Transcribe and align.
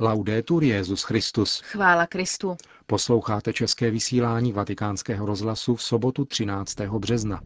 Laudetur 0.00 0.64
Jezus 0.64 1.02
Christus. 1.02 1.60
Chvála 1.60 2.06
Kristu. 2.06 2.56
Posloucháte 2.86 3.52
české 3.52 3.90
vysílání 3.90 4.52
Vatikánského 4.52 5.26
rozhlasu 5.26 5.74
v 5.74 5.82
sobotu 5.82 6.24
13. 6.24 6.80
března. 6.80 7.40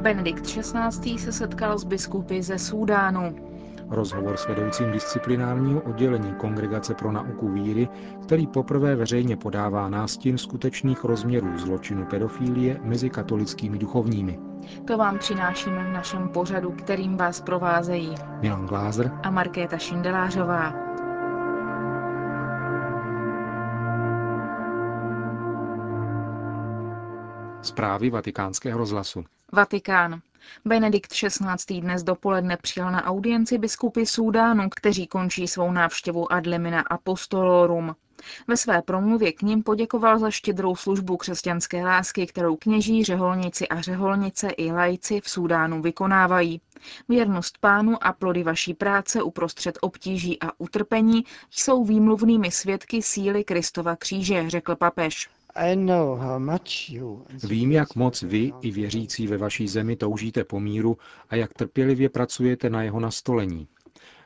Benedikt 0.00 0.46
XVI. 0.46 1.18
se 1.18 1.32
setkal 1.32 1.78
s 1.78 1.84
biskupy 1.84 2.42
ze 2.42 2.58
Súdánu. 2.58 3.53
Rozhovor 3.90 4.36
s 4.36 4.48
vedoucím 4.48 4.92
disciplinárního 4.92 5.80
oddělení 5.80 6.34
Kongregace 6.34 6.94
pro 6.94 7.12
nauku 7.12 7.48
víry, 7.52 7.88
který 8.22 8.46
poprvé 8.46 8.96
veřejně 8.96 9.36
podává 9.36 9.88
nástin 9.88 10.38
skutečných 10.38 11.04
rozměrů 11.04 11.58
zločinu 11.58 12.04
pedofílie 12.04 12.80
mezi 12.82 13.10
katolickými 13.10 13.78
duchovními. 13.78 14.38
To 14.86 14.96
vám 14.98 15.18
přinášíme 15.18 15.84
v 15.84 15.92
našem 15.92 16.28
pořadu, 16.28 16.72
kterým 16.72 17.16
vás 17.16 17.40
provázejí 17.40 18.14
Milan 18.40 18.66
Glázer 18.66 19.10
a 19.22 19.30
Markéta 19.30 19.78
Šindelářová. 19.78 20.83
Zprávy 27.64 28.10
vatikánského 28.10 28.78
rozhlasu. 28.78 29.24
Vatikán. 29.52 30.20
Benedikt 30.64 31.12
XVI. 31.12 31.80
dnes 31.80 32.02
dopoledne 32.02 32.56
přijal 32.56 32.92
na 32.92 33.04
audienci 33.04 33.58
biskupy 33.58 34.06
Súdánu, 34.06 34.68
kteří 34.76 35.06
končí 35.06 35.48
svou 35.48 35.72
návštěvu 35.72 36.32
Adlemina 36.32 36.80
Apostolorum. 36.80 37.96
Ve 38.48 38.56
své 38.56 38.82
promluvě 38.82 39.32
k 39.32 39.42
ním 39.42 39.62
poděkoval 39.62 40.18
za 40.18 40.30
štědrou 40.30 40.76
službu 40.76 41.16
křesťanské 41.16 41.84
lásky, 41.84 42.26
kterou 42.26 42.56
kněží, 42.56 43.04
řeholnici 43.04 43.68
a 43.68 43.80
řeholnice 43.80 44.48
i 44.48 44.72
lajci 44.72 45.20
v 45.20 45.30
Súdánu 45.30 45.82
vykonávají. 45.82 46.60
Věrnost 47.08 47.58
pánu 47.58 48.06
a 48.06 48.12
plody 48.12 48.42
vaší 48.42 48.74
práce 48.74 49.22
uprostřed 49.22 49.78
obtíží 49.80 50.42
a 50.42 50.50
utrpení 50.58 51.24
jsou 51.50 51.84
výmluvnými 51.84 52.50
svědky 52.50 53.02
síly 53.02 53.44
Kristova 53.44 53.96
kříže, 53.96 54.50
řekl 54.50 54.76
papež. 54.76 55.28
Vím, 57.48 57.72
jak 57.72 57.94
moc 57.94 58.22
vy 58.22 58.52
i 58.60 58.70
věřící 58.70 59.26
ve 59.26 59.36
vaší 59.36 59.68
zemi 59.68 59.96
toužíte 59.96 60.44
po 60.44 60.60
míru 60.60 60.98
a 61.28 61.36
jak 61.36 61.54
trpělivě 61.54 62.08
pracujete 62.08 62.70
na 62.70 62.82
jeho 62.82 63.00
nastolení. 63.00 63.68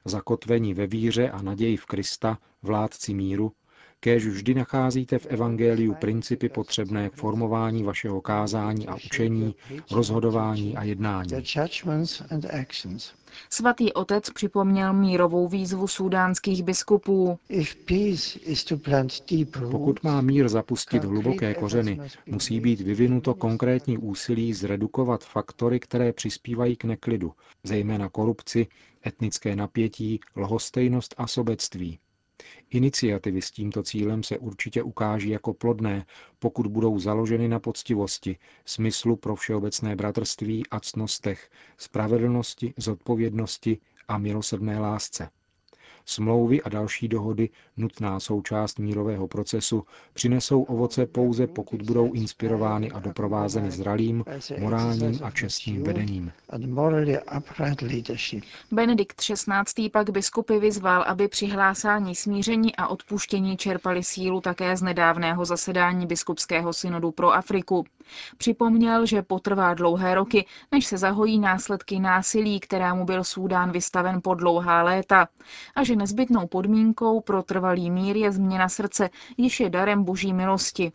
Zakotvení 0.04 0.74
ve 0.74 0.86
víře 0.86 1.30
a 1.30 1.42
naději 1.42 1.76
v 1.76 1.86
Krista, 1.86 2.38
vládci 2.62 3.14
míru, 3.14 3.52
kéž 4.00 4.27
vždy 4.27 4.54
nacházíte 4.54 5.18
v 5.18 5.27
Evangeliu 5.27 5.94
principy 5.94 6.48
potřebné 6.48 7.10
k 7.10 7.14
formování 7.14 7.82
vašeho 7.82 8.20
kázání 8.20 8.86
a 8.88 8.94
učení, 8.94 9.55
rozhodování 9.90 10.77
a 10.77 10.82
jednání. 10.84 11.30
Svatý 13.50 13.92
otec 13.92 14.30
připomněl 14.30 14.92
mírovou 14.92 15.48
výzvu 15.48 15.88
sudánských 15.88 16.62
biskupů. 16.62 17.38
Pokud 19.70 20.02
má 20.02 20.20
mír 20.20 20.48
zapustit 20.48 21.05
hluboké 21.05 21.55
kořeny, 21.55 22.00
musí 22.27 22.60
být 22.60 22.80
vyvinuto 22.80 23.34
konkrétní 23.34 23.98
úsilí 23.98 24.55
zredukovat 24.55 25.24
faktory, 25.24 25.80
které 25.80 26.12
přispívají 26.12 26.77
k 26.77 26.84
neklidu, 26.84 27.33
zejména 27.64 28.08
korupci, 28.08 28.66
etnické 29.06 29.56
napětí, 29.56 30.20
lhostejnost 30.36 31.14
a 31.18 31.27
sobectví. 31.27 31.98
Iniciativy 32.70 33.42
s 33.42 33.50
tímto 33.50 33.83
cílem 33.83 34.22
se 34.22 34.39
určitě 34.39 34.83
ukáží 34.83 35.28
jako 35.28 35.55
plodné, 35.55 36.06
pokud 36.39 36.67
budou 36.67 36.98
založeny 36.98 37.48
na 37.48 37.61
poctivosti, 37.61 38.39
smyslu 38.64 39.17
pro 39.17 39.36
všeobecné 39.36 39.97
bratrství 39.97 40.62
a 40.70 40.80
cnostech, 40.80 41.50
spravedlnosti, 41.77 42.75
zodpovědnosti 42.77 43.78
a 44.08 44.19
milosrdné 44.19 44.78
lásce. 44.78 45.30
Smlouvy 46.11 46.62
a 46.62 46.69
další 46.69 47.09
dohody, 47.09 47.48
nutná 47.77 48.20
součást 48.20 48.79
mírového 48.79 49.29
procesu, 49.29 49.85
přinesou 50.13 50.63
ovoce 50.63 51.07
pouze 51.07 51.46
pokud 51.46 51.83
budou 51.83 52.13
inspirovány 52.13 52.91
a 52.91 52.98
doprovázeny 53.01 53.70
zralým, 53.70 54.24
morálním 54.58 55.18
a 55.23 55.30
čestným 55.30 55.83
vedením. 55.83 56.33
Benedikt 58.73 59.20
XVI. 59.20 59.89
pak 59.92 60.11
biskupy 60.11 60.58
vyzval, 60.58 61.02
aby 61.02 61.29
při 61.29 61.47
hlásání 61.47 62.14
smíření 62.14 62.77
a 62.77 62.89
odpuštění 62.89 63.57
čerpali 63.57 64.05
sílu 64.05 64.41
také 64.41 64.77
z 64.77 64.83
nedávného 64.83 65.45
zasedání 65.45 66.07
biskupského 66.07 66.73
synodu 66.73 67.11
pro 67.11 67.33
Afriku. 67.33 67.85
Připomněl, 68.36 69.07
že 69.07 69.23
potrvá 69.23 69.74
dlouhé 69.74 70.14
roky, 70.14 70.46
než 70.73 70.86
se 70.86 70.98
zahojí 70.98 71.39
následky 71.39 72.01
násilí, 72.01 72.61
kterému 72.61 73.05
byl 73.05 73.24
Súdán 73.24 73.70
vystaven 73.70 74.20
po 74.23 74.35
dlouhá 74.35 74.83
léta, 74.83 75.29
a 75.77 75.85
že 75.85 75.96
nezbytnou 75.96 76.47
podmínkou 76.47 77.20
pro 77.20 77.42
trvalý 77.42 77.91
mír 77.91 78.17
je 78.17 78.33
změna 78.33 78.68
srdce, 78.68 79.11
již 79.36 79.61
je 79.61 79.70
darem 79.70 80.05
boží 80.05 80.33
milosti. 80.33 80.92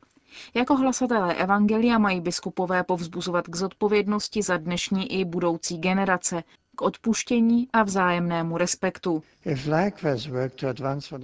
Jako 0.54 0.76
hlasatelé 0.76 1.36
Evangelia 1.36 1.98
mají 1.98 2.22
biskupové 2.22 2.84
povzbuzovat 2.84 3.48
k 3.48 3.56
zodpovědnosti 3.56 4.42
za 4.42 4.58
dnešní 4.58 5.20
i 5.20 5.26
budoucí 5.26 5.78
generace, 5.78 6.44
odpuštění 6.84 7.68
a 7.74 7.84
vzájemnému 7.84 8.58
respektu. 8.58 9.24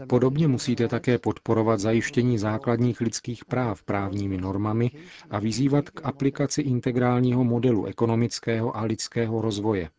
Podobně 0.08 0.48
musíte 0.48 0.88
také 0.88 1.18
podporovat 1.18 1.80
zajištění 1.80 2.38
základních 2.38 3.02
lidských 3.02 3.46
práv 3.46 3.84
právními 3.84 4.38
normami 4.38 4.92
a 5.30 5.40
vyzývat 5.40 5.90
k 5.90 6.02
aplikaci 6.06 6.62
integrálního 6.62 7.44
modelu 7.44 7.86
ekonomického 7.86 8.78
a 8.78 8.84
lidského 8.84 9.42
rozvoje. 9.42 9.90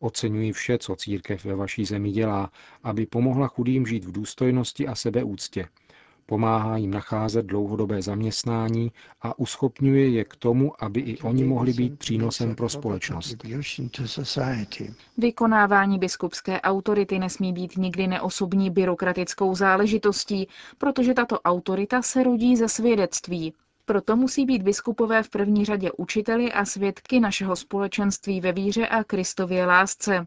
Oceňuji 0.00 0.52
vše, 0.52 0.78
co 0.78 0.96
církev 0.96 1.44
ve 1.44 1.54
vaší 1.54 1.84
zemi 1.84 2.10
dělá, 2.10 2.50
aby 2.82 3.06
pomohla 3.06 3.48
chudým 3.48 3.86
žít 3.86 4.04
v 4.04 4.12
důstojnosti 4.12 4.88
a 4.88 4.94
sebeúctě. 4.94 5.68
Pomáhá 6.26 6.76
jim 6.76 6.90
nacházet 6.90 7.46
dlouhodobé 7.46 8.02
zaměstnání 8.02 8.92
a 9.22 9.38
uschopňuje 9.38 10.08
je 10.08 10.24
k 10.24 10.36
tomu, 10.36 10.84
aby 10.84 11.00
i 11.00 11.18
oni 11.18 11.44
mohli 11.44 11.72
být 11.72 11.98
přínosem 11.98 12.54
pro 12.54 12.68
společnost. 12.68 13.36
Vykonávání 15.18 15.98
biskupské 15.98 16.60
autority 16.60 17.18
nesmí 17.18 17.52
být 17.52 17.76
nikdy 17.76 18.06
neosobní 18.06 18.70
byrokratickou 18.70 19.54
záležitostí, 19.54 20.48
protože 20.78 21.14
tato 21.14 21.40
autorita 21.40 22.02
se 22.02 22.22
rodí 22.22 22.56
ze 22.56 22.68
svědectví. 22.68 23.54
Proto 23.84 24.16
musí 24.16 24.44
být 24.44 24.62
biskupové 24.62 25.22
v 25.22 25.30
první 25.30 25.64
řadě 25.64 25.92
učiteli 25.92 26.52
a 26.52 26.64
svědky 26.64 27.20
našeho 27.20 27.56
společenství 27.56 28.40
ve 28.40 28.52
víře 28.52 28.88
a 28.88 29.04
Kristově 29.04 29.66
lásce. 29.66 30.26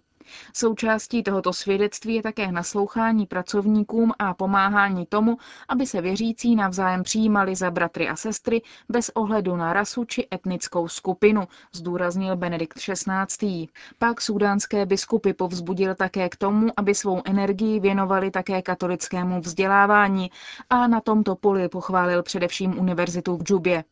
Součástí 0.54 1.24
tohoto 1.24 1.54
svědectví 1.54 2.16
je 2.16 2.24
také 2.24 2.52
naslouchání 2.52 3.26
pracovníkům 3.26 4.12
a 4.20 4.34
pomáhání 4.34 5.06
tomu, 5.06 5.38
aby 5.70 5.86
se 5.86 6.02
věřící 6.02 6.56
navzájem 6.56 7.04
přijímali 7.04 7.56
za 7.56 7.72
bratry 7.72 8.10
a 8.10 8.16
sestry 8.16 8.62
bez 8.90 9.10
ohledu 9.10 9.56
na 9.56 9.74
rasu 9.74 10.06
či 10.06 10.28
etnickou 10.34 10.88
skupinu, 10.88 11.48
zdůraznil 11.74 12.36
Benedikt 12.36 12.78
XVI. 12.78 13.68
Pak 14.00 14.22
sudánské 14.22 14.86
biskupy 14.86 15.34
povzbudil 15.34 15.96
také 15.96 16.30
k 16.30 16.36
tomu, 16.36 16.68
aby 16.78 16.96
svou 16.96 17.22
energii 17.26 17.80
věnovali 17.80 18.32
také 18.32 18.62
katolickému 18.62 19.42
vzdělávání 19.42 20.32
a 20.70 20.88
na 20.88 21.02
tomto 21.02 21.36
poli 21.36 21.70
pochválil 21.70 22.24
především 22.24 22.80
univerzitu 22.80 23.38
v 23.38 23.44
Džubě. 23.44 23.84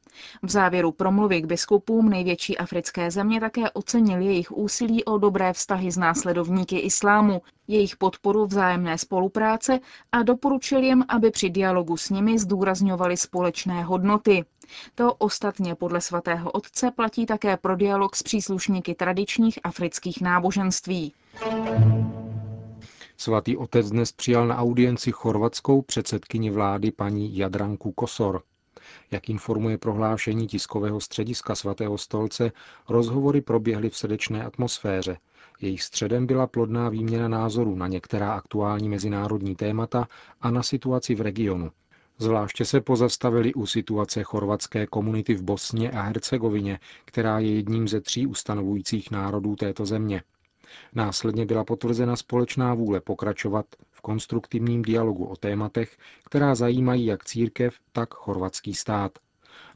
V 0.44 0.50
závěru 0.50 0.92
promluvy 0.92 1.42
k 1.42 1.46
biskupům 1.46 2.10
největší 2.10 2.58
africké 2.58 3.12
země 3.12 3.40
také 3.40 3.70
ocenil 3.72 4.22
jejich 4.22 4.52
úsilí 4.52 5.04
o 5.04 5.18
dobré 5.18 5.54
vztahy 5.54 5.92
s 5.92 5.98
následovníky 6.24 6.80
islámu, 6.80 7.42
jejich 7.68 7.98
podporu 7.98 8.46
vzájemné 8.46 8.98
spolupráce 8.98 9.80
a 10.12 10.24
doporučil 10.24 10.84
jim, 10.84 11.04
aby 11.08 11.32
při 11.32 11.50
dialogu 11.50 11.98
s 11.98 12.10
nimi 12.10 12.40
zdůrazňovali 12.40 13.18
společné 13.18 13.84
hodnoty. 13.84 14.46
To 14.96 15.14
ostatně 15.14 15.76
podle 15.76 16.02
svatého 16.02 16.52
otce 16.52 16.92
platí 16.92 17.26
také 17.26 17.58
pro 17.58 17.76
dialog 17.76 18.16
s 18.16 18.24
příslušníky 18.24 18.96
tradičních 18.96 19.60
afrických 19.64 20.22
náboženství. 20.22 21.14
Svatý 23.18 23.58
otec 23.58 23.90
dnes 23.90 24.12
přijal 24.12 24.48
na 24.48 24.58
audienci 24.58 25.12
chorvatskou 25.12 25.82
předsedkyni 25.82 26.50
vlády 26.52 26.92
paní 26.92 27.38
Jadranku 27.38 27.92
Kosor. 27.92 28.42
Jak 29.12 29.30
informuje 29.30 29.78
prohlášení 29.78 30.48
tiskového 30.48 31.02
střediska 31.02 31.56
svatého 31.56 31.98
stolce, 31.98 32.52
rozhovory 32.90 33.42
proběhly 33.42 33.90
v 33.90 33.98
srdečné 33.98 34.46
atmosféře. 34.46 35.18
Jejich 35.64 35.84
středem 35.84 36.26
byla 36.28 36.48
plodná 36.48 36.90
výměna 36.90 37.28
názorů 37.28 37.76
na 37.76 37.88
některá 37.88 38.34
aktuální 38.34 38.90
mezinárodní 38.90 39.56
témata 39.56 40.08
a 40.42 40.52
na 40.52 40.64
situaci 40.64 41.16
v 41.16 41.22
regionu. 41.22 41.72
Zvláště 42.18 42.66
se 42.66 42.82
pozastavili 42.82 43.54
u 43.54 43.66
situace 43.66 44.24
chorvatské 44.24 44.88
komunity 44.88 45.34
v 45.34 45.42
Bosně 45.42 45.92
a 45.92 46.02
Hercegovině, 46.02 46.80
která 47.06 47.40
je 47.40 47.56
jedním 47.56 47.88
ze 47.88 48.02
tří 48.02 48.28
ustanovujících 48.28 49.12
národů 49.12 49.56
této 49.56 49.86
země. 49.86 50.24
Následně 50.96 51.46
byla 51.46 51.64
potvrzena 51.64 52.16
společná 52.16 52.74
vůle 52.74 53.02
pokračovat 53.02 53.66
v 53.92 54.02
konstruktivním 54.02 54.82
dialogu 54.82 55.26
o 55.26 55.36
tématech, 55.36 55.98
která 56.26 56.56
zajímají 56.56 57.06
jak 57.06 57.26
církev, 57.26 57.76
tak 57.92 58.14
chorvatský 58.14 58.74
stát. 58.74 59.12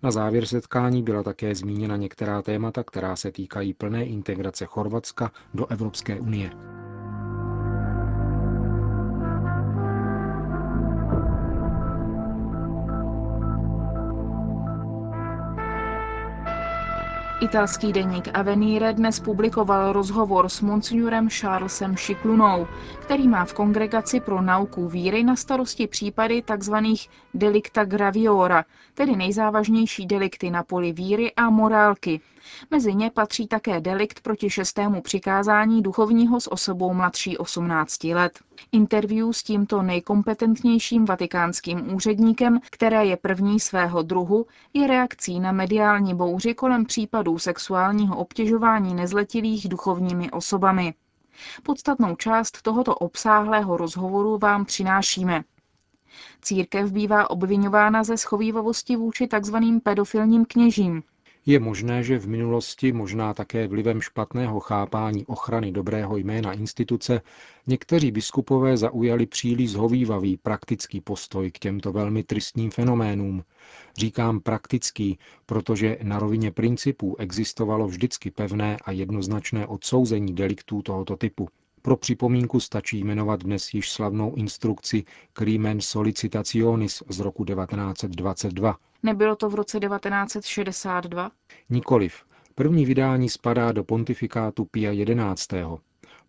Na 0.03 0.11
závěr 0.11 0.45
setkání 0.45 1.03
byla 1.03 1.23
také 1.23 1.55
zmíněna 1.55 1.95
některá 1.95 2.41
témata, 2.41 2.83
která 2.83 3.15
se 3.15 3.31
týkají 3.31 3.73
plné 3.73 4.05
integrace 4.05 4.65
Chorvatska 4.65 5.31
do 5.53 5.67
Evropské 5.67 6.19
unie. 6.19 6.76
Italský 17.47 17.93
deník 17.93 18.27
Avenire 18.33 18.93
dnes 18.93 19.19
publikoval 19.19 19.93
rozhovor 19.93 20.49
s 20.49 20.61
monsignorem 20.61 21.29
Charlesem 21.29 21.95
Šiklunou, 21.97 22.67
který 22.99 23.27
má 23.27 23.45
v 23.45 23.53
kongregaci 23.53 24.19
pro 24.19 24.41
nauku 24.41 24.87
víry 24.87 25.23
na 25.23 25.35
starosti 25.35 25.87
případy 25.87 26.43
tzv. 26.57 26.73
delicta 27.33 27.85
graviora, 27.85 28.65
tedy 28.93 29.15
nejzávažnější 29.15 30.05
delikty 30.05 30.49
na 30.49 30.63
poli 30.63 30.91
víry 30.91 31.33
a 31.35 31.49
morálky. 31.49 32.21
Mezi 32.71 32.95
ně 32.95 33.11
patří 33.11 33.47
také 33.47 33.81
delikt 33.81 34.19
proti 34.19 34.49
šestému 34.49 35.01
přikázání 35.01 35.81
duchovního 35.81 36.41
s 36.41 36.51
osobou 36.51 36.93
mladší 36.93 37.37
18 37.37 38.03
let. 38.03 38.39
Interview 38.71 39.31
s 39.31 39.43
tímto 39.43 39.81
nejkompetentnějším 39.81 41.05
vatikánským 41.05 41.93
úředníkem, 41.95 42.59
které 42.71 43.05
je 43.05 43.17
první 43.17 43.59
svého 43.59 44.01
druhu, 44.01 44.45
je 44.73 44.87
reakcí 44.87 45.39
na 45.39 45.51
mediální 45.51 46.15
bouři 46.15 46.53
kolem 46.53 46.85
případů 46.85 47.39
sexuálního 47.39 48.17
obtěžování 48.17 48.93
nezletilých 48.93 49.69
duchovními 49.69 50.31
osobami. 50.31 50.93
Podstatnou 51.63 52.15
část 52.15 52.61
tohoto 52.61 52.95
obsáhlého 52.95 53.77
rozhovoru 53.77 54.37
vám 54.37 54.65
přinášíme. 54.65 55.43
Církev 56.41 56.91
bývá 56.91 57.29
obvinována 57.29 58.03
ze 58.03 58.17
schovývavosti 58.17 58.95
vůči 58.95 59.27
tzv. 59.27 59.55
pedofilním 59.83 60.45
kněžím. 60.45 61.03
Je 61.49 61.59
možné, 61.59 62.03
že 62.03 62.19
v 62.19 62.27
minulosti, 62.27 62.91
možná 62.91 63.33
také 63.33 63.67
vlivem 63.67 64.01
špatného 64.01 64.59
chápání 64.59 65.25
ochrany 65.25 65.71
dobrého 65.71 66.17
jména 66.17 66.53
instituce, 66.53 67.21
někteří 67.67 68.11
biskupové 68.11 68.77
zaujali 68.77 69.25
příliš 69.25 69.71
zhovývavý 69.71 70.37
praktický 70.37 71.01
postoj 71.01 71.51
k 71.51 71.59
těmto 71.59 71.91
velmi 71.91 72.23
tristním 72.23 72.71
fenoménům. 72.71 73.43
Říkám 73.97 74.39
praktický, 74.39 75.19
protože 75.45 75.97
na 76.03 76.19
rovině 76.19 76.51
principů 76.51 77.15
existovalo 77.19 77.87
vždycky 77.87 78.31
pevné 78.31 78.77
a 78.85 78.91
jednoznačné 78.91 79.67
odsouzení 79.67 80.35
deliktů 80.35 80.81
tohoto 80.81 81.17
typu. 81.17 81.47
Pro 81.87 81.97
připomínku 81.97 82.59
stačí 82.59 83.03
jmenovat 83.03 83.43
dnes 83.43 83.73
již 83.73 83.91
slavnou 83.91 84.35
instrukci 84.35 85.03
Crimen 85.33 85.81
Solicitationis 85.81 87.03
z 87.09 87.19
roku 87.19 87.45
1922. 87.45 88.77
Nebylo 89.03 89.35
to 89.35 89.49
v 89.49 89.55
roce 89.55 89.79
1962? 89.79 91.31
Nikoliv. 91.69 92.13
První 92.55 92.85
vydání 92.85 93.29
spadá 93.29 93.71
do 93.71 93.83
pontifikátu 93.83 94.65
Pia 94.65 95.05
XI. 95.35 95.63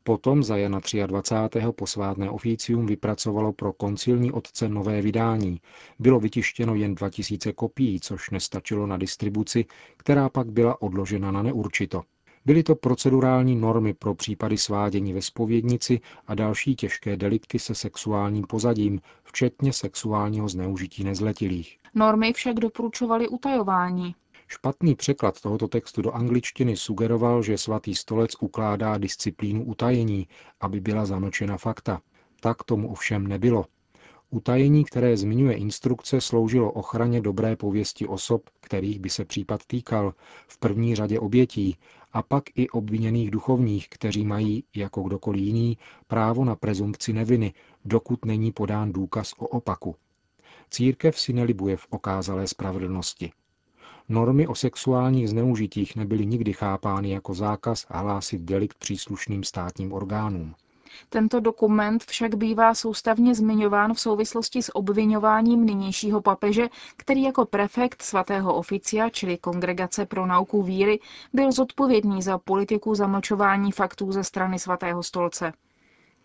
Potom 0.02 0.42
za 0.42 0.56
Jana 0.56 0.80
23. 1.06 1.60
posvátné 1.76 2.30
oficium 2.30 2.86
vypracovalo 2.86 3.52
pro 3.52 3.72
koncilní 3.72 4.32
otce 4.32 4.68
nové 4.68 5.02
vydání. 5.02 5.60
Bylo 5.98 6.20
vytištěno 6.20 6.74
jen 6.74 6.94
2000 6.94 7.52
kopií, 7.52 8.00
což 8.00 8.30
nestačilo 8.30 8.86
na 8.86 8.96
distribuci, 8.96 9.64
která 9.96 10.28
pak 10.28 10.50
byla 10.52 10.82
odložena 10.82 11.30
na 11.30 11.42
neurčito. 11.42 12.02
Byly 12.44 12.62
to 12.62 12.74
procedurální 12.74 13.56
normy 13.56 13.94
pro 13.94 14.14
případy 14.14 14.58
svádění 14.58 15.12
ve 15.12 15.22
spovědnici 15.22 16.00
a 16.26 16.34
další 16.34 16.76
těžké 16.76 17.16
delikty 17.16 17.58
se 17.58 17.74
sexuálním 17.74 18.44
pozadím, 18.44 19.00
včetně 19.24 19.72
sexuálního 19.72 20.48
zneužití 20.48 21.04
nezletilých. 21.04 21.78
Normy 21.94 22.32
však 22.32 22.54
doporučovaly 22.54 23.28
utajování. 23.28 24.14
Špatný 24.46 24.94
překlad 24.94 25.40
tohoto 25.40 25.68
textu 25.68 26.02
do 26.02 26.12
angličtiny 26.12 26.76
sugeroval, 26.76 27.42
že 27.42 27.58
svatý 27.58 27.94
stolec 27.94 28.30
ukládá 28.40 28.98
disciplínu 28.98 29.64
utajení, 29.64 30.28
aby 30.60 30.80
byla 30.80 31.06
zamlčena 31.06 31.56
fakta. 31.56 32.00
Tak 32.40 32.64
tomu 32.64 32.90
ovšem 32.90 33.26
nebylo. 33.26 33.64
Utajení, 34.30 34.84
které 34.84 35.16
zmiňuje 35.16 35.56
instrukce, 35.56 36.20
sloužilo 36.20 36.72
ochraně 36.72 37.20
dobré 37.20 37.56
pověsti 37.56 38.06
osob, 38.06 38.42
kterých 38.60 39.00
by 39.00 39.10
se 39.10 39.24
případ 39.24 39.60
týkal, 39.66 40.14
v 40.48 40.58
první 40.58 40.94
řadě 40.94 41.20
obětí, 41.20 41.76
a 42.12 42.22
pak 42.22 42.44
i 42.54 42.68
obviněných 42.68 43.30
duchovních, 43.30 43.88
kteří 43.88 44.24
mají, 44.24 44.64
jako 44.76 45.02
kdokoliv 45.02 45.42
jiný, 45.42 45.78
právo 46.06 46.44
na 46.44 46.56
prezumpci 46.56 47.12
neviny, 47.12 47.54
dokud 47.84 48.24
není 48.24 48.52
podán 48.52 48.92
důkaz 48.92 49.34
o 49.38 49.46
opaku. 49.46 49.96
Církev 50.70 51.20
si 51.20 51.32
nelibuje 51.32 51.76
v 51.76 51.86
okázalé 51.90 52.46
spravedlnosti. 52.46 53.32
Normy 54.08 54.46
o 54.46 54.54
sexuálních 54.54 55.28
zneužitích 55.28 55.96
nebyly 55.96 56.26
nikdy 56.26 56.52
chápány 56.52 57.10
jako 57.10 57.34
zákaz 57.34 57.86
hlásit 57.88 58.40
delikt 58.40 58.78
příslušným 58.78 59.44
státním 59.44 59.92
orgánům. 59.92 60.54
Tento 61.08 61.40
dokument 61.40 62.04
však 62.04 62.34
bývá 62.34 62.74
soustavně 62.74 63.34
zmiňován 63.34 63.94
v 63.94 64.00
souvislosti 64.00 64.62
s 64.62 64.76
obvinováním 64.76 65.66
nynějšího 65.66 66.20
papeže, 66.22 66.68
který 66.96 67.22
jako 67.22 67.44
prefekt 67.44 68.02
svatého 68.02 68.54
oficia, 68.54 69.08
čili 69.08 69.38
Kongregace 69.38 70.06
pro 70.06 70.26
nauku 70.26 70.62
víry, 70.62 71.00
byl 71.32 71.52
zodpovědný 71.52 72.22
za 72.22 72.38
politiku 72.38 72.94
zamlčování 72.94 73.72
faktů 73.72 74.12
ze 74.12 74.24
strany 74.24 74.58
svatého 74.58 75.02
stolce. 75.02 75.52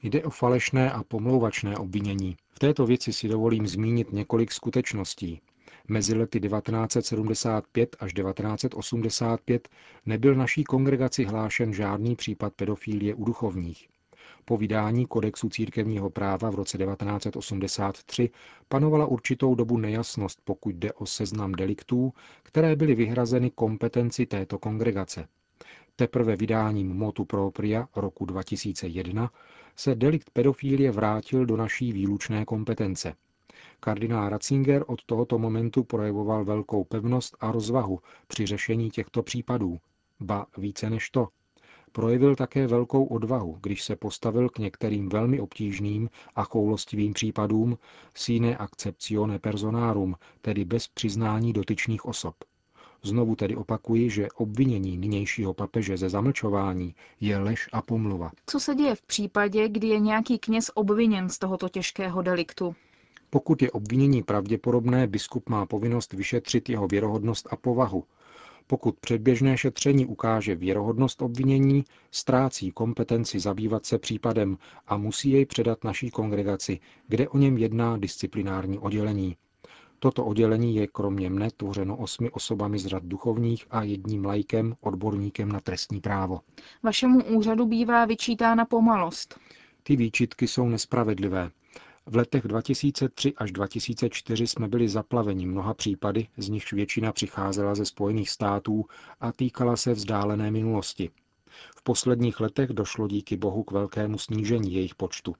Jde 0.04 0.24
o 0.24 0.30
falešné 0.30 0.92
a 0.92 1.04
pomlouvačné 1.04 1.78
obvinění. 1.78 2.36
V 2.54 2.60
této 2.60 2.86
věci 2.86 3.14
si 3.14 3.28
dovolím 3.28 3.68
zmínit 3.68 4.12
několik 4.14 4.52
skutečností. 4.52 5.42
Mezi 5.88 6.16
lety 6.16 6.40
1975 6.40 7.96
až 8.00 8.14
1985 8.14 9.70
nebyl 10.06 10.36
naší 10.36 10.64
kongregaci 10.64 11.26
hlášen 11.26 11.74
žádný 11.74 12.16
případ 12.16 12.54
pedofilie 12.54 13.16
u 13.16 13.26
duchovních. 13.26 13.88
Po 14.46 14.58
vydání 14.58 15.06
kodexu 15.06 15.50
církevního 15.50 16.10
práva 16.10 16.50
v 16.50 16.56
roce 16.56 16.78
1983 16.78 18.30
panovala 18.68 19.06
určitou 19.06 19.56
dobu 19.56 19.78
nejasnost, 19.78 20.40
pokud 20.44 20.76
jde 20.76 20.94
o 20.94 21.06
seznam 21.06 21.52
deliktů, 21.52 22.14
které 22.44 22.76
byly 22.76 22.96
vyhrazeny 22.96 23.50
kompetenci 23.50 24.26
této 24.26 24.60
kongregace. 24.60 25.28
Teprve 25.96 26.36
vydáním 26.36 26.88
motu 26.94 27.26
propria 27.26 27.88
roku 27.96 28.26
2001 28.26 29.32
se 29.76 29.96
delikt 29.96 30.30
pedofilie 30.30 30.92
vrátil 30.92 31.46
do 31.46 31.58
naší 31.58 31.94
výlučné 31.94 32.46
kompetence. 32.46 33.16
Kardinál 33.80 34.30
Ratzinger 34.30 34.84
od 34.88 35.04
tohoto 35.06 35.40
momentu 35.40 35.84
projevoval 35.84 36.46
velkou 36.46 36.84
pevnost 36.84 37.38
a 37.40 37.52
rozvahu 37.52 38.00
při 38.28 38.46
řešení 38.46 38.90
těchto 38.92 39.24
případů. 39.24 39.78
Ba 40.20 40.46
více 40.58 40.90
než 40.90 41.10
to, 41.10 41.28
Projevil 41.96 42.36
také 42.36 42.68
velkou 42.68 43.06
odvahu, 43.06 43.58
když 43.62 43.84
se 43.84 43.96
postavil 43.96 44.50
k 44.50 44.60
některým 44.60 45.10
velmi 45.10 45.40
obtížným 45.40 46.10
a 46.36 46.44
choulostivým 46.44 47.14
případům 47.14 47.78
sine 48.16 48.58
acceptione 48.58 49.40
personarum, 49.40 50.16
tedy 50.42 50.66
bez 50.66 50.88
přiznání 50.88 51.54
dotyčných 51.54 52.06
osob. 52.06 52.36
Znovu 53.04 53.36
tedy 53.36 53.56
opakuji, 53.56 54.10
že 54.10 54.28
obvinění 54.36 54.98
nynějšího 54.98 55.54
papeže 55.54 55.98
ze 55.98 56.10
zamlčování 56.10 56.96
je 57.20 57.38
lež 57.38 57.70
a 57.74 57.82
pomluva. 57.82 58.32
Co 58.46 58.60
se 58.60 58.76
děje 58.76 58.96
v 58.96 59.02
případě, 59.02 59.70
kdy 59.70 59.88
je 59.88 60.00
nějaký 60.00 60.40
kněz 60.40 60.72
obviněn 60.74 61.30
z 61.30 61.40
tohoto 61.40 61.70
těžkého 61.70 62.22
deliktu? 62.22 62.76
Pokud 63.30 63.62
je 63.62 63.72
obvinění 63.72 64.24
pravděpodobné, 64.24 65.08
biskup 65.08 65.50
má 65.50 65.66
povinnost 65.66 66.14
vyšetřit 66.14 66.70
jeho 66.70 66.88
věrohodnost 66.88 67.48
a 67.52 67.56
povahu, 67.56 68.04
pokud 68.68 69.00
předběžné 69.00 69.58
šetření 69.58 70.06
ukáže 70.06 70.56
věrohodnost 70.56 71.22
obvinění, 71.22 71.84
ztrácí 72.12 72.72
kompetenci 72.72 73.40
zabývat 73.40 73.86
se 73.86 73.98
případem 73.98 74.58
a 74.88 74.98
musí 74.98 75.30
jej 75.30 75.46
předat 75.46 75.84
naší 75.84 76.12
kongregaci, 76.12 76.80
kde 77.08 77.30
o 77.30 77.38
něm 77.38 77.58
jedná 77.58 77.98
disciplinární 77.98 78.80
oddělení. 78.80 79.36
Toto 80.00 80.26
oddělení 80.26 80.76
je 80.76 80.88
kromě 80.88 81.30
mne 81.30 81.50
tvořeno 81.58 81.98
osmi 81.98 82.32
osobami 82.32 82.80
z 82.80 82.86
řad 82.86 83.04
duchovních 83.06 83.66
a 83.72 83.84
jedním 83.84 84.26
lajkem, 84.26 84.76
odborníkem 84.82 85.52
na 85.52 85.60
trestní 85.60 86.00
právo. 86.02 86.40
Vašemu 86.84 87.24
úřadu 87.24 87.66
bývá 87.66 88.06
vyčítána 88.06 88.66
pomalost. 88.66 89.40
Ty 89.84 89.96
výčitky 89.96 90.48
jsou 90.48 90.70
nespravedlivé. 90.70 91.52
V 92.06 92.16
letech 92.16 92.44
2003 92.44 93.34
až 93.38 93.52
2004 93.52 94.48
jsme 94.48 94.68
byli 94.68 94.90
zaplaveni 94.90 95.46
mnoha 95.46 95.74
případy, 95.74 96.28
z 96.38 96.50
nichž 96.50 96.74
většina 96.74 97.12
přicházela 97.12 97.76
ze 97.76 97.86
Spojených 97.86 98.30
států 98.30 98.86
a 99.20 99.32
týkala 99.32 99.78
se 99.78 99.94
vzdálené 99.94 100.52
minulosti. 100.52 101.10
V 101.78 101.84
posledních 101.84 102.40
letech 102.40 102.70
došlo 102.70 103.08
díky 103.08 103.38
bohu 103.38 103.64
k 103.64 103.72
velkému 103.72 104.18
snížení 104.18 104.74
jejich 104.74 104.96
počtu. 104.96 105.36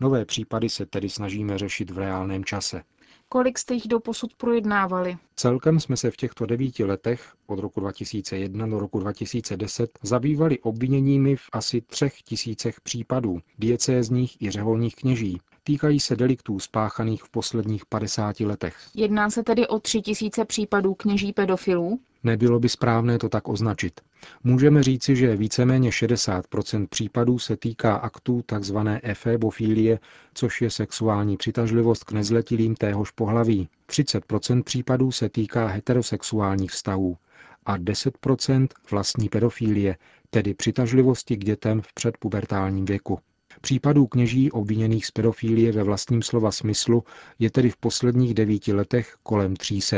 Nové 0.00 0.24
případy 0.24 0.68
se 0.68 0.86
tedy 0.86 1.08
snažíme 1.08 1.58
řešit 1.58 1.90
v 1.90 1.98
reálném 1.98 2.44
čase. 2.44 2.82
Kolik 3.28 3.58
jste 3.58 3.74
jich 3.74 3.88
doposud 3.88 4.34
projednávali? 4.34 5.16
Celkem 5.36 5.80
jsme 5.80 5.96
se 5.96 6.10
v 6.10 6.16
těchto 6.16 6.46
devíti 6.46 6.84
letech, 6.84 7.32
od 7.46 7.58
roku 7.58 7.80
2001 7.80 8.66
do 8.66 8.78
roku 8.78 8.98
2010, 9.00 9.98
zabývali 10.02 10.58
obviněními 10.58 11.36
v 11.36 11.48
asi 11.52 11.80
třech 11.80 12.22
tisícech 12.22 12.80
případů 12.80 13.38
diecézních 13.58 14.42
i 14.42 14.50
řeholních 14.50 14.96
kněží, 14.96 15.40
Týkají 15.68 16.00
se 16.00 16.16
deliktů 16.16 16.58
spáchaných 16.60 17.22
v 17.22 17.30
posledních 17.30 17.86
50 17.86 18.40
letech. 18.40 18.76
Jedná 18.94 19.30
se 19.30 19.42
tedy 19.42 19.66
o 19.66 19.78
tři 19.78 20.00
tisíce 20.00 20.44
případů 20.44 20.94
kněží 20.94 21.32
pedofilů? 21.32 22.00
Nebylo 22.24 22.60
by 22.60 22.68
správné 22.68 23.18
to 23.18 23.28
tak 23.28 23.48
označit. 23.48 24.00
Můžeme 24.44 24.82
říci, 24.82 25.16
že 25.16 25.36
víceméně 25.36 25.90
60% 25.90 26.86
případů 26.88 27.38
se 27.38 27.56
týká 27.56 27.94
aktů 27.96 28.42
tzv. 28.46 28.76
efebofilie, 29.02 29.98
což 30.34 30.62
je 30.62 30.70
sexuální 30.70 31.36
přitažlivost 31.36 32.04
k 32.04 32.12
nezletilým 32.12 32.74
téhož 32.74 33.10
pohlaví. 33.10 33.68
30% 33.88 34.62
případů 34.62 35.12
se 35.12 35.28
týká 35.28 35.66
heterosexuálních 35.66 36.70
vztahů 36.70 37.16
a 37.66 37.78
10% 37.78 38.68
vlastní 38.90 39.28
pedofilie, 39.28 39.96
tedy 40.30 40.54
přitažlivosti 40.54 41.36
k 41.36 41.44
dětem 41.44 41.80
v 41.82 41.94
předpubertálním 41.94 42.84
věku. 42.84 43.18
Případů 43.60 44.06
kněží 44.06 44.52
obviněných 44.52 45.06
z 45.06 45.10
pedofilie 45.10 45.72
ve 45.72 45.82
vlastním 45.82 46.22
slova 46.22 46.52
smyslu 46.52 47.04
je 47.38 47.50
tedy 47.50 47.70
v 47.70 47.76
posledních 47.76 48.34
devíti 48.34 48.72
letech 48.72 49.16
kolem 49.22 49.56
300. 49.56 49.96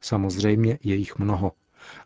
Samozřejmě 0.00 0.78
je 0.84 0.94
jich 0.94 1.18
mnoho. 1.18 1.52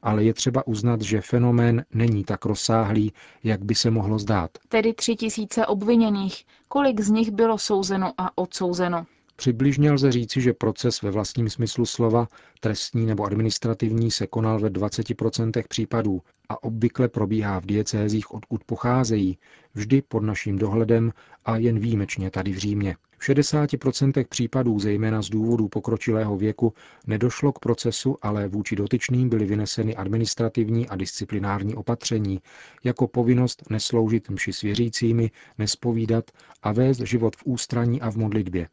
Ale 0.03 0.25
je 0.25 0.35
třeba 0.35 0.67
uznat, 0.67 1.03
že 1.03 1.21
fenomén 1.21 1.85
není 1.95 2.25
tak 2.25 2.45
rozsáhlý, 2.45 3.13
jak 3.45 3.65
by 3.65 3.75
se 3.75 3.91
mohlo 3.91 4.19
zdát. 4.19 4.51
Tedy 4.69 4.95
tři 4.95 5.17
tisíce 5.17 5.67
obviněných. 5.67 6.45
Kolik 6.69 7.01
z 7.01 7.11
nich 7.11 7.31
bylo 7.31 7.59
souzeno 7.59 8.13
a 8.19 8.39
odsouzeno? 8.39 9.07
Přibližně 9.41 9.93
lze 9.93 10.13
říci, 10.13 10.41
že 10.41 10.53
proces 10.53 11.03
ve 11.03 11.11
vlastním 11.11 11.51
smyslu 11.51 11.87
slova, 11.87 12.29
trestní 12.61 13.07
nebo 13.07 13.25
administrativní, 13.25 14.11
se 14.11 14.27
konal 14.27 14.61
ve 14.61 14.71
20% 14.71 15.65
případů 15.69 16.23
a 16.49 16.63
obvykle 16.63 17.09
probíhá 17.09 17.61
v 17.61 17.67
diecézích, 17.67 18.35
odkud 18.35 18.65
pocházejí, 18.65 19.39
vždy 19.75 20.03
pod 20.03 20.23
naším 20.23 20.59
dohledem 20.59 21.13
a 21.45 21.57
jen 21.57 21.79
výjimečně 21.79 22.31
tady 22.31 22.53
v 22.53 22.57
Římě. 22.57 22.97
V 23.19 23.29
60% 23.29 24.27
případů, 24.29 24.79
zejména 24.79 25.23
z 25.23 25.31
důvodu 25.31 25.69
pokročilého 25.69 26.37
věku, 26.37 26.73
nedošlo 27.07 27.53
k 27.53 27.59
procesu, 27.59 28.17
ale 28.23 28.49
vůči 28.49 28.77
dotyčným 28.77 29.29
byly 29.29 29.45
vyneseny 29.45 29.97
administrativní 29.97 30.89
a 30.89 30.97
disciplinární 30.97 31.75
opatření, 31.75 32.41
jako 32.85 33.09
povinnost 33.09 33.71
nesloužit 33.71 34.31
mši 34.31 34.53
svěřícími, 34.53 35.31
nespovídat 35.59 36.31
a 36.63 36.73
vést 36.73 37.01
život 37.01 37.37
v 37.37 37.43
ústraní 37.45 38.01
a 38.01 38.11
v 38.11 38.17
modlitbě. 38.17 38.69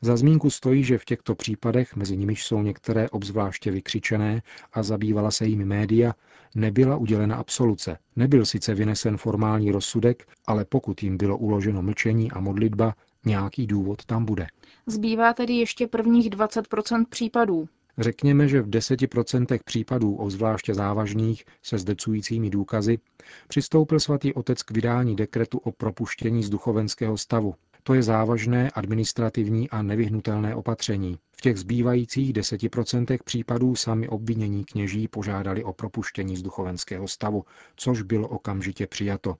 Za 0.00 0.16
zmínku 0.16 0.50
stojí, 0.50 0.84
že 0.84 0.98
v 0.98 1.04
těchto 1.04 1.34
případech, 1.34 1.96
mezi 1.96 2.16
nimiž 2.16 2.44
jsou 2.44 2.62
některé 2.62 3.10
obzvláště 3.10 3.70
vykřičené 3.70 4.42
a 4.72 4.82
zabývala 4.82 5.30
se 5.30 5.46
jimi 5.46 5.64
média, 5.64 6.14
nebyla 6.54 6.96
udělena 6.96 7.36
absoluce. 7.36 7.98
Nebyl 8.16 8.46
sice 8.46 8.74
vynesen 8.74 9.16
formální 9.16 9.70
rozsudek, 9.72 10.28
ale 10.46 10.64
pokud 10.64 11.02
jim 11.02 11.16
bylo 11.16 11.38
uloženo 11.38 11.82
mlčení 11.82 12.32
a 12.32 12.40
modlitba, 12.40 12.94
nějaký 13.24 13.66
důvod 13.66 14.04
tam 14.04 14.24
bude. 14.24 14.46
Zbývá 14.86 15.32
tedy 15.32 15.52
ještě 15.54 15.86
prvních 15.86 16.30
20% 16.30 17.04
případů. 17.08 17.68
Řekněme, 17.98 18.48
že 18.48 18.62
v 18.62 18.68
10% 18.68 19.58
případů, 19.64 20.14
obzvláště 20.14 20.74
závažných, 20.74 21.44
se 21.62 21.78
zdecujícími 21.78 22.50
důkazy, 22.50 22.98
přistoupil 23.48 24.00
svatý 24.00 24.34
otec 24.34 24.62
k 24.62 24.70
vydání 24.70 25.16
dekretu 25.16 25.58
o 25.58 25.72
propuštění 25.72 26.42
z 26.42 26.50
duchovenského 26.50 27.18
stavu, 27.18 27.54
to 27.86 27.94
je 27.94 28.02
závažné 28.02 28.70
administrativní 28.70 29.70
a 29.70 29.82
nevyhnutelné 29.82 30.54
opatření. 30.54 31.18
V 31.36 31.40
těch 31.40 31.56
zbývajících 31.56 32.32
10% 32.32 33.18
případů 33.24 33.76
sami 33.76 34.08
obvinění 34.08 34.64
kněží 34.64 35.08
požádali 35.08 35.64
o 35.64 35.72
propuštění 35.72 36.36
z 36.36 36.42
duchovenského 36.42 37.08
stavu, 37.08 37.44
což 37.76 38.02
bylo 38.02 38.28
okamžitě 38.28 38.86
přijato. 38.86 39.36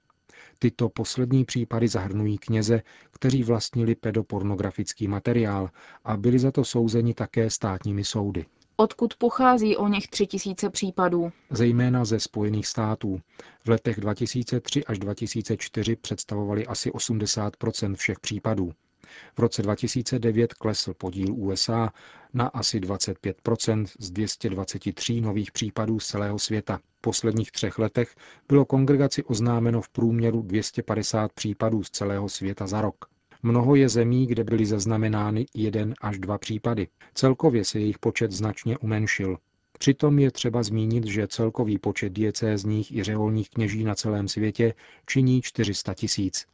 Tyto 0.59 0.89
poslední 0.89 1.45
případy 1.45 1.89
zahrnují 1.89 2.39
kněze, 2.39 2.83
kteří 3.11 3.43
vlastnili 3.43 3.95
pedopornografický 3.95 5.09
materiál 5.09 5.71
a 6.05 6.17
byli 6.17 6.39
za 6.39 6.51
to 6.51 6.65
souzeni 6.65 7.15
také 7.15 7.51
státními 7.51 8.05
soudy. 8.05 8.45
Odkud 8.77 9.15
pochází 9.15 9.77
o 9.77 9.89
něch 9.89 10.09
tři 10.09 10.27
tisíce 10.27 10.71
případů? 10.71 11.33
Zejména 11.51 12.05
ze 12.05 12.21
Spojených 12.21 12.67
států. 12.67 13.21
V 13.65 13.69
letech 13.69 14.01
2003 14.01 14.85
až 14.85 14.99
2004 14.99 15.97
představovali 15.97 16.67
asi 16.67 16.91
80% 16.91 17.95
všech 17.95 18.21
případů. 18.21 18.73
V 19.35 19.39
roce 19.39 19.63
2009 19.63 20.55
klesl 20.55 20.95
podíl 20.95 21.35
USA 21.35 21.93
na 22.35 22.47
asi 22.47 22.81
25% 22.81 23.87
z 23.99 24.11
223 24.11 25.21
nových 25.21 25.53
případů 25.53 26.01
z 26.01 26.07
celého 26.07 26.39
světa. 26.39 26.77
V 26.99 27.01
posledních 27.01 27.53
třech 27.53 27.79
letech 27.79 28.15
bylo 28.49 28.65
kongregaci 28.65 29.25
oznámeno 29.25 29.81
v 29.81 29.89
průměru 29.89 30.43
250 30.43 31.33
případů 31.33 31.83
z 31.83 31.91
celého 31.91 32.29
světa 32.29 32.67
za 32.67 32.81
rok. 32.81 33.14
Mnoho 33.47 33.75
je 33.75 33.89
zemí, 33.89 34.27
kde 34.27 34.45
byly 34.45 34.67
zaznamenány 34.67 35.47
jeden 35.55 35.95
až 36.01 36.19
dva 36.19 36.39
případy. 36.39 36.89
Celkově 37.15 37.65
se 37.65 37.81
jejich 37.81 37.99
počet 37.99 38.33
značně 38.33 38.79
umenšil. 38.79 39.39
Přitom 39.79 40.19
je 40.19 40.31
třeba 40.31 40.63
zmínit, 40.63 41.07
že 41.07 41.29
celkový 41.29 41.79
počet 41.79 42.13
diecézních 42.13 42.93
i 42.97 43.03
řeholních 43.03 43.51
kněží 43.51 43.85
na 43.85 43.95
celém 43.95 44.29
světě 44.29 44.75
činí 45.07 45.43
400 45.43 45.95
tisíc. 45.95 46.47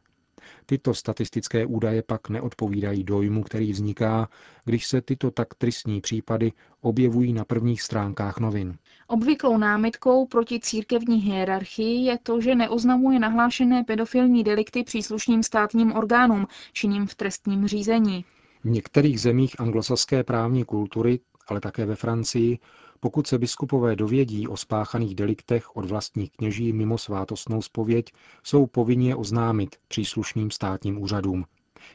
Tyto 0.67 0.95
statistické 0.95 1.67
údaje 1.67 2.03
pak 2.03 2.29
neodpovídají 2.29 3.05
dojmu, 3.05 3.43
který 3.43 3.73
vzniká, 3.73 4.29
když 4.65 4.87
se 4.87 5.01
tyto 5.01 5.31
tak 5.31 5.55
tristní 5.55 6.01
případy 6.01 6.53
objevují 6.81 7.33
na 7.33 7.45
prvních 7.45 7.83
stránkách 7.83 8.39
novin. 8.39 8.79
Obvyklou 9.07 9.59
námitkou 9.59 10.27
proti 10.27 10.61
církevní 10.61 11.17
hierarchii 11.17 12.05
je 12.05 12.19
to, 12.23 12.41
že 12.41 12.55
neoznamuje 12.55 13.19
nahlášené 13.19 13.85
pedofilní 13.85 14.45
delikty 14.45 14.85
příslušným 14.85 15.43
státním 15.43 15.93
orgánům 15.93 16.47
činným 16.73 17.07
v 17.07 17.15
trestním 17.15 17.67
řízení. 17.67 18.25
V 18.65 18.71
některých 18.71 19.21
zemích 19.21 19.61
anglosaské 19.61 20.25
právní 20.25 20.65
kultury, 20.65 21.21
ale 21.49 21.61
také 21.61 21.87
ve 21.87 21.97
Francii, 21.97 22.59
pokud 23.01 23.27
se 23.27 23.39
biskupové 23.39 23.97
dovědí 23.97 24.49
o 24.49 24.57
spáchaných 24.57 25.15
deliktech 25.15 25.77
od 25.77 25.85
vlastních 25.85 26.31
kněží 26.31 26.73
mimo 26.73 26.99
svátostnou 26.99 27.63
spověď, 27.63 28.13
jsou 28.45 28.67
povinni 28.67 29.09
je 29.09 29.17
oznámit 29.17 29.77
příslušným 29.89 30.51
státním 30.51 31.03
úřadům. 31.03 31.45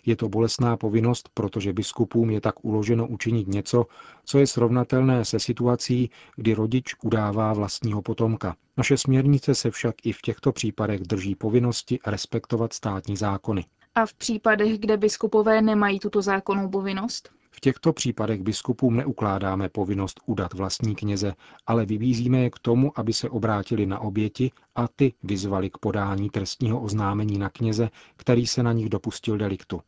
Je 0.05 0.15
to 0.15 0.29
bolestná 0.29 0.77
povinnost, 0.77 1.29
protože 1.33 1.73
biskupům 1.73 2.29
je 2.29 2.41
tak 2.41 2.65
uloženo 2.65 3.07
učinit 3.07 3.47
něco, 3.47 3.85
co 4.25 4.39
je 4.39 4.47
srovnatelné 4.47 5.25
se 5.25 5.39
situací, 5.39 6.09
kdy 6.35 6.53
rodič 6.53 6.95
udává 7.03 7.53
vlastního 7.53 8.01
potomka. 8.01 8.55
Naše 8.77 8.97
směrnice 8.97 9.55
se 9.55 9.71
však 9.71 9.95
i 10.03 10.11
v 10.11 10.21
těchto 10.21 10.51
případech 10.51 11.01
drží 11.01 11.35
povinnosti 11.35 11.99
respektovat 12.05 12.73
státní 12.73 13.17
zákony. 13.17 13.65
A 13.95 14.05
v 14.05 14.13
případech, 14.13 14.79
kde 14.79 14.97
biskupové 14.97 15.61
nemají 15.61 15.99
tuto 15.99 16.21
zákonnou 16.21 16.69
povinnost? 16.69 17.29
V 17.55 17.59
těchto 17.59 17.93
případech 17.93 18.41
biskupům 18.41 18.95
neukládáme 18.95 19.69
povinnost 19.69 20.19
udat 20.25 20.53
vlastní 20.53 20.95
kněze, 20.95 21.33
ale 21.67 21.85
vybízíme 21.85 22.37
je 22.37 22.49
k 22.49 22.59
tomu, 22.59 22.99
aby 22.99 23.13
se 23.13 23.29
obrátili 23.29 23.85
na 23.85 23.99
oběti 23.99 24.51
a 24.75 24.87
ty 24.87 25.13
vyzvali 25.23 25.69
k 25.69 25.77
podání 25.77 26.29
trestního 26.29 26.81
oznámení 26.81 27.37
na 27.37 27.49
kněze, 27.49 27.89
který 28.15 28.47
se 28.47 28.63
na 28.63 28.73
nich 28.73 28.89
dopustil 28.89 29.37
deliktu. 29.37 29.81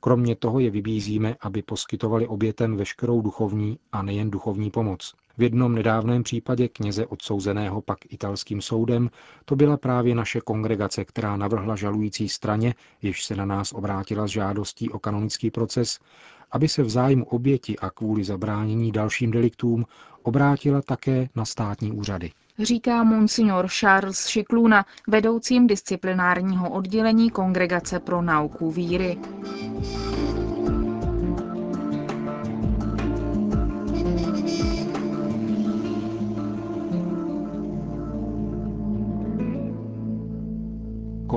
Kromě 0.00 0.36
toho 0.36 0.60
je 0.60 0.70
vybízíme, 0.70 1.36
aby 1.40 1.62
poskytovali 1.62 2.26
obětem 2.26 2.76
veškerou 2.76 3.20
duchovní 3.22 3.78
a 3.92 4.02
nejen 4.02 4.30
duchovní 4.30 4.70
pomoc. 4.70 5.14
V 5.38 5.42
jednom 5.42 5.74
nedávném 5.74 6.22
případě 6.22 6.68
kněze 6.68 7.06
odsouzeného 7.06 7.82
pak 7.82 7.98
italským 8.12 8.62
soudem 8.62 9.10
to 9.44 9.56
byla 9.56 9.76
právě 9.76 10.14
naše 10.14 10.40
kongregace, 10.40 11.04
která 11.04 11.36
navrhla 11.36 11.76
žalující 11.76 12.28
straně, 12.28 12.74
jež 13.02 13.24
se 13.24 13.36
na 13.36 13.44
nás 13.44 13.72
obrátila 13.72 14.26
s 14.26 14.30
žádostí 14.30 14.90
o 14.90 14.98
kanonický 14.98 15.50
proces, 15.50 15.98
aby 16.52 16.68
se 16.68 16.82
v 16.82 16.90
zájmu 16.90 17.24
oběti 17.24 17.78
a 17.78 17.90
kvůli 17.90 18.24
zabránění 18.24 18.92
dalším 18.92 19.30
deliktům 19.30 19.84
obrátila 20.22 20.82
také 20.82 21.28
na 21.36 21.44
státní 21.44 21.92
úřady. 21.92 22.30
Říká 22.58 23.04
monsignor 23.04 23.68
Charles 23.68 24.26
Šikluna, 24.26 24.84
vedoucím 25.08 25.66
disciplinárního 25.66 26.70
oddělení 26.70 27.30
Kongregace 27.30 28.00
pro 28.00 28.22
nauku 28.22 28.70
víry. 28.70 29.18